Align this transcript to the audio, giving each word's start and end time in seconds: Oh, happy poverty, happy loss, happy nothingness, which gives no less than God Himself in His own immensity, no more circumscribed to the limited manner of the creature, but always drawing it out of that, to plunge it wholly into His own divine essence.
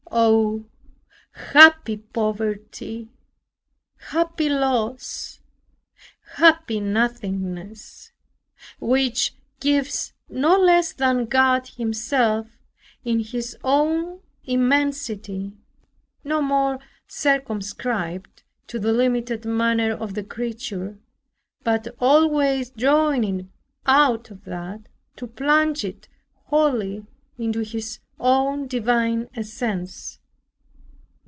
Oh, 0.13 0.65
happy 1.31 1.95
poverty, 1.95 3.07
happy 3.95 4.49
loss, 4.49 5.39
happy 6.35 6.81
nothingness, 6.81 8.11
which 8.81 9.33
gives 9.61 10.11
no 10.27 10.57
less 10.57 10.91
than 10.91 11.25
God 11.27 11.67
Himself 11.69 12.59
in 13.05 13.21
His 13.21 13.55
own 13.63 14.19
immensity, 14.43 15.53
no 16.25 16.41
more 16.41 16.79
circumscribed 17.07 18.43
to 18.67 18.79
the 18.79 18.91
limited 18.91 19.45
manner 19.45 19.93
of 19.93 20.13
the 20.15 20.25
creature, 20.25 20.99
but 21.63 21.87
always 22.01 22.69
drawing 22.69 23.39
it 23.39 23.45
out 23.85 24.29
of 24.29 24.43
that, 24.43 24.81
to 25.15 25.25
plunge 25.25 25.85
it 25.85 26.09
wholly 26.47 27.05
into 27.37 27.61
His 27.61 27.99
own 28.23 28.67
divine 28.67 29.27
essence. 29.33 30.19